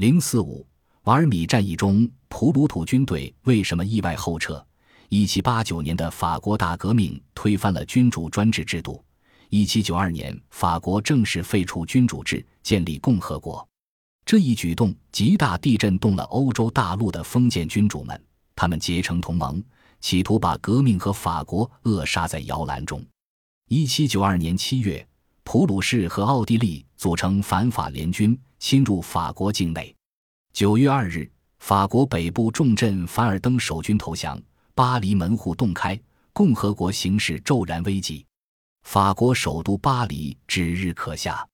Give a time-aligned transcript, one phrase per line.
[0.00, 0.66] 零四五
[1.02, 4.66] 瓦尔米战役中，普鲁土军队为什么意外后撤？
[5.10, 9.04] 一七八九年的法国大革命推翻了君主专制制度。
[9.50, 13.68] 一七九二年，法国正式废除君主制，建立共和国。
[14.24, 18.18] 这一举动极大地震动了欧洲大陆的封建君主们，
[18.56, 19.62] 他们结成同盟，
[20.00, 23.04] 企图把革命和法国扼杀在摇篮中。
[23.68, 25.06] 一七九二年七月，
[25.44, 29.92] 普鲁士和奥地利组成反法联军，侵入法国境内。
[30.52, 31.28] 九月二日，
[31.58, 34.40] 法国北部重镇凡尔登守军投降。
[34.72, 36.00] 巴黎门户洞开，
[36.32, 38.24] 共和国形势骤然危急，
[38.82, 41.46] 法国首都巴黎指日可下。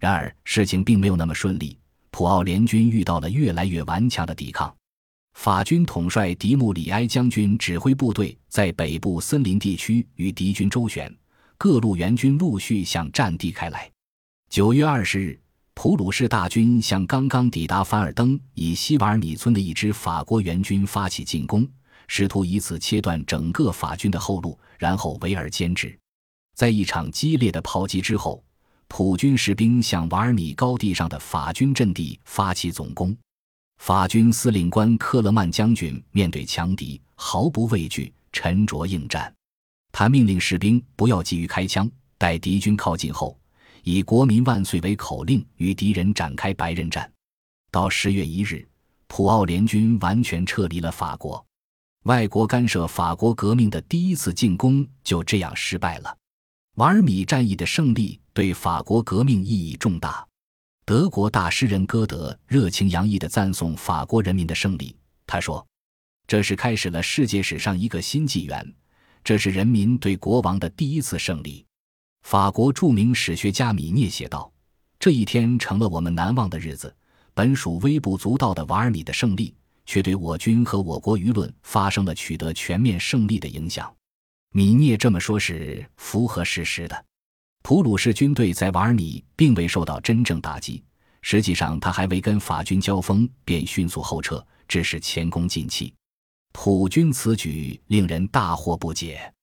[0.00, 1.78] 然而事情并没有那么顺利，
[2.10, 4.74] 普奥联军遇到了越来越顽强的抵抗。
[5.34, 11.14] 法军统帅迪穆里埃将军指挥部队在北部森林地区与敌军周旋，
[11.56, 13.90] 各路援军陆续向战地开来。
[14.48, 15.40] 九月二十日，
[15.74, 21.68] 普鲁士大军向刚刚抵达凡尔登以西瓦尔米村的一支法国援军发起进攻。
[22.06, 25.98] 试图以此切断整个法军的后路，然后围而歼之。
[26.54, 28.44] 在一场激烈的炮击之后，
[28.88, 33.16] 普军士兵向瓦尔米高地上的法军阵地发起总攻。
[33.78, 39.34] 法军司令官克勒曼将军面对强敌毫不畏惧，沉着应战。
[39.90, 43.36] 他命令士兵不要急于开枪，待敌军靠近后，
[43.84, 47.10] 以“国民万岁”为口令与敌人展开白刃战。
[47.70, 48.66] 到十月一日，
[49.06, 51.44] 普奥联军完全撤离了法国。
[52.04, 56.16] 外国干涉法国革命的第一次进攻就这样失败了。
[56.76, 60.26] 瓦尔米战役的胜利对法国革命意义重大。
[60.86, 64.96] 德国大诗人歌德热情洋溢地赞颂法国人民的胜利。
[65.26, 65.66] 他说
[66.26, 68.74] ：“这是开始了世界史上一个新纪元，
[69.22, 71.64] 这是人民对国王的第一次胜利。”
[72.24, 74.50] 法国著名史学家米涅写道
[74.98, 76.92] ：“这一天成了我们难忘的日子，
[77.34, 79.54] 本属微不足道的瓦尔米的胜利。”
[79.86, 83.94] 却对我军和我国舆论发生了取得全面胜利的影响。
[84.54, 87.04] 米涅这么说，是符合事实的。
[87.62, 90.82] 普鲁士军队在瓦尔米并未受到真正打击，
[91.20, 95.92] 实际上他还未跟法军交锋，便迅速后撤，致使前功尽弃。
[96.52, 99.33] 普军此举令人大惑不解。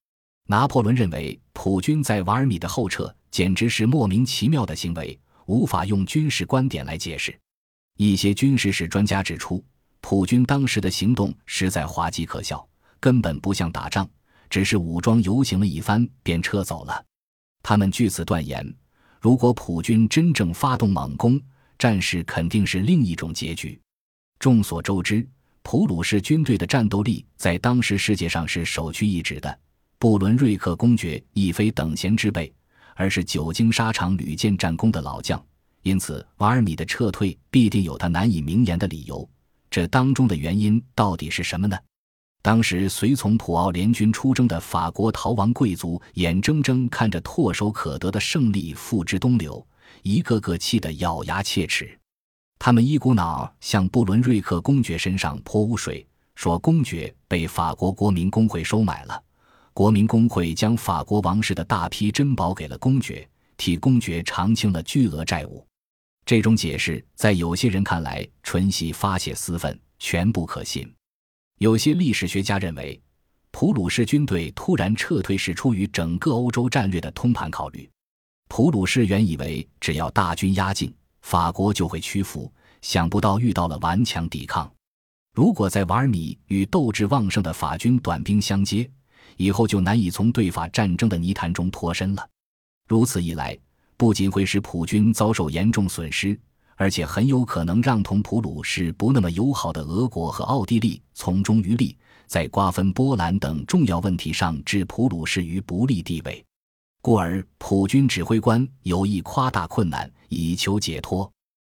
[0.51, 7.33] 拿破仑认为，普军在瓦尔米的后撤简直是莫名其妙的行为，无法用军事观点来解释。
[7.95, 9.63] 一些军事史专家指出。
[10.01, 12.67] 普军当时的行动实在滑稽可笑，
[12.99, 14.05] 根本不像打仗，
[14.49, 17.05] 只是武装游行了一番便撤走了。
[17.63, 18.75] 他们据此断言，
[19.21, 21.39] 如果普军真正发动猛攻，
[21.79, 23.79] 战事肯定是另一种结局。
[24.37, 25.25] 众所周知，
[25.61, 29.59] 普鲁士军队的战斗力在当时世界上是首屈一指的。
[30.01, 32.51] 布伦瑞克公爵亦非等闲之辈，
[32.95, 35.39] 而是久经沙场、屡建战功的老将，
[35.83, 39.29] 因此瓦尔米的撤退必定有他难以明言的理由。
[39.69, 41.77] 这当中的原因到底是什么呢？
[42.41, 49.63] 当时随从普奥联军出征的法国逃亡贵族，眼睁睁看着唾手可得的胜利付之东流，
[50.01, 51.95] 一个个气得咬牙切齿。
[52.57, 59.21] 他们一股脑向布伦瑞克公爵身上泼污水，说公爵被法国国民工会收买了，
[59.73, 65.65] 国民工会将法国王室的大批珍宝给了公爵，替公爵偿清了巨额债务。
[66.25, 70.91] 这种解释在有些人看来纯系发泄私愤，全不可信。
[71.59, 73.01] 有些历史学家认为，
[73.51, 77.89] 普鲁士军队突然撤退是出于整个欧洲战略的通盘考虑。
[78.49, 82.51] 普鲁士原以为只要大军压境，法国就会屈服，
[82.81, 84.71] 想不到遇到了顽强抵抗。
[85.33, 88.89] 如果在瓦尔米与斗志旺盛的法军短兵相接，
[89.37, 92.27] 以后就难以从对法战争的泥潭中脱身了。
[92.87, 93.57] 如此一来。
[93.97, 96.35] 不仅会使普军遭受严重损失，
[96.75, 106.43] 而且很有可能让同普鲁士不那么友好的俄国和奥地利从中渔利，在瓜分波兰等重要问题上置普鲁士于不利地位。
[107.03, 111.31] 故而，普军指挥官有意夸大困难以求解脱。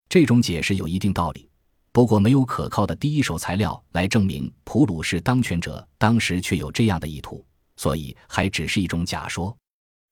[0.08, 1.50] 这种解释有一定道理，
[1.92, 7.46] 不过没有可靠的第一手材料来证明普鲁士当权者当时确有这样的意图，
[7.76, 9.56] 所以还只是一种假说。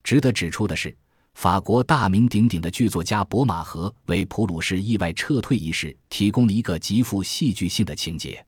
[0.03, 0.95] 值得指出的是。
[1.35, 8.43] 法国大名鼎鼎的剧作家博马和为普鲁士意外撤退一事提供了一个极富戏剧性的情节。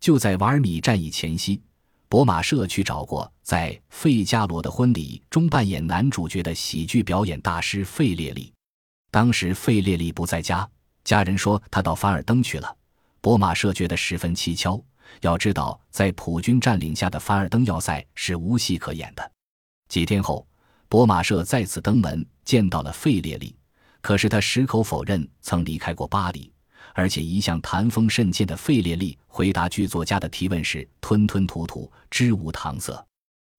[0.00, 1.62] 就在瓦尔米战役前夕，
[2.10, 8.52] 博马社去找过在《费加罗的婚礼》中扮演男主角的喜剧表演大师费列利。
[9.10, 10.68] 当时费列利不在家，
[11.06, 12.76] 家人说他到凡尔登去了。
[13.22, 14.84] 博马社觉得十分蹊跷。
[15.22, 19.32] 要知道，在普军占领下的凡尔登要塞是无戏可演的。
[19.88, 20.46] 几天后。
[20.88, 23.56] 博马社再次登门见到了费列利，
[24.00, 26.52] 可是他矢口否认曾离开过巴黎，
[26.94, 33.04] 而且一向谈风甚贱的费列利回答剧作家的提问时吞吞吐吐，支无搪塞。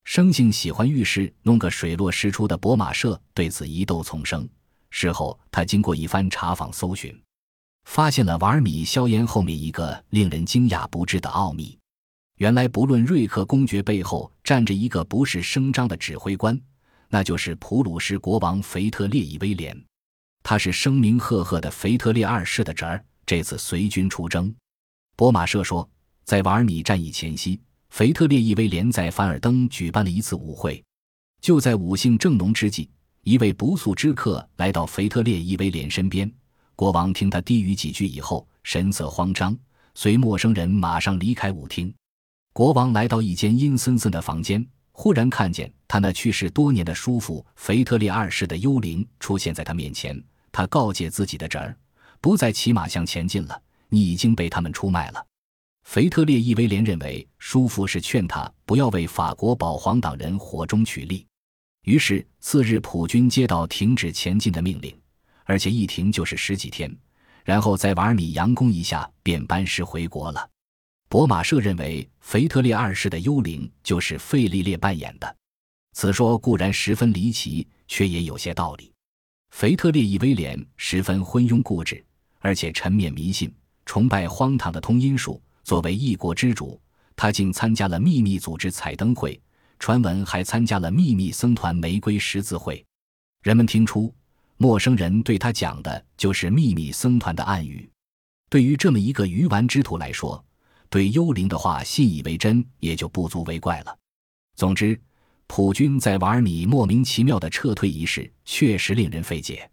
[0.05, 4.47] 生性喜欢遇事弄个水落石出的博马社对此疑窦丛生。
[4.89, 7.13] 事后，他经过一番查访搜寻，
[7.87, 11.79] 发现了瓦尔米硝烟后面一个令人惊讶不至的奥秘：
[12.35, 16.59] 原来，不论瑞克公爵背后站着一个不是声张的指挥官，
[17.07, 19.75] 那就是普鲁士国王腓特烈一威廉。
[20.43, 23.03] 他是声名赫赫的腓特烈二世的侄儿。
[23.25, 24.53] 这次随军出征，
[25.15, 25.89] 博马社说，
[26.25, 30.83] 在瓦尔米战役前夕，腓特烈一威廉在凡尔登举办了一次舞会。
[31.41, 32.89] 就在舞兴正浓之际，
[33.23, 36.29] 一位不速之客来到腓特烈一威廉身边。
[36.77, 39.57] 国王听他低语几句以后，神色慌张，
[39.95, 41.91] 随陌生人马上离开舞厅。
[42.53, 50.24] 国王来到一间阴森森的房间，忽然看见他那去世多年的叔父腓特烈二世的幽灵出现在他面前。
[50.51, 51.75] 他告诫自己的侄儿。
[52.21, 53.59] 不再骑马向前进了，
[53.89, 55.25] 你已经被他们出卖了。
[55.83, 61.25] 腓特烈伊威廉认为叔父是劝他不要为法国保皇党人火中取栗，
[61.85, 64.95] 于是次日普军接到停止前进的命令，
[65.47, 66.95] 而且一停就是十几天，
[67.44, 70.47] 然后在瓦尔米佯攻一下便班师回国了。
[71.09, 75.35] 博马社认为腓特烈二世的幽灵就是费利列扮演的，
[75.94, 78.94] 此说固然十分离奇，却也有些道理。
[79.49, 82.03] 腓特烈一威廉十分昏庸固执。
[82.39, 83.53] 而且沉湎迷信，
[83.83, 85.41] 崇拜荒唐的通阴术。
[85.63, 86.79] 作为一国之主，
[87.15, 89.41] 他竟参加了秘密组织彩灯会，
[89.79, 92.85] 传闻还参加了秘密僧团玫瑰十字会。
[93.41, 94.13] 人们听出，
[94.57, 97.89] 陌生人对他讲的就是秘密僧团的暗语。
[98.50, 100.44] 对于这么一个鱼丸之徒来说，
[100.89, 103.98] 对幽灵的话信以为真，也就不足为怪了。
[104.56, 105.00] 总之，
[105.45, 109.69] 普军在瓦尔米莫名其妙的撤退一事，确实令人费解。